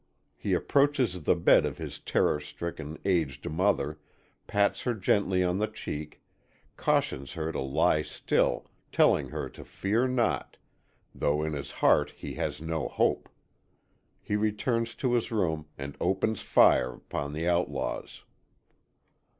He 0.35 0.53
approaches 0.53 1.21
the 1.21 1.35
bed 1.35 1.63
of 1.63 1.77
his 1.77 1.99
terror 1.99 2.39
stricken, 2.39 2.97
aged 3.05 3.47
mother, 3.47 3.99
pats 4.47 4.81
her 4.81 4.95
gently 4.95 5.43
on 5.43 5.59
her 5.59 5.67
cheek, 5.67 6.23
cautions 6.75 7.33
her 7.33 7.51
to 7.51 7.59
lie 7.59 8.01
still, 8.01 8.65
telling 8.91 9.29
her 9.29 9.47
to 9.49 9.63
fear 9.63 10.07
not, 10.07 10.57
though 11.13 11.43
in 11.43 11.53
his 11.53 11.69
heart 11.69 12.15
he 12.17 12.33
has 12.33 12.59
no 12.59 12.87
hope. 12.87 13.29
He 14.23 14.35
returns 14.35 14.95
to 14.95 15.13
his 15.13 15.31
room 15.31 15.67
and 15.77 15.95
opens 16.01 16.41
fire 16.41 16.93
upon 16.93 17.33
the 17.33 17.47
outlaws. 17.47 18.23